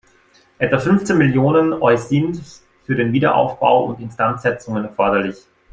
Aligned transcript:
Etwa 0.57 0.79
fünfzehn 0.79 1.15
Millionen 1.19 1.73
Eusind 1.73 2.41
für 2.87 2.95
den 2.95 3.13
Wiederaufbau 3.13 3.83
und 3.85 3.99
Instandsetzungen 3.99 4.85
erforderlich. 4.85 5.45